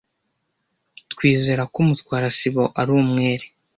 Twizera 1.11 1.63
ko 1.73 1.77
Mutwara 1.87 2.27
sibo 2.37 2.63
ari 2.79 2.91
umwere. 3.01 3.45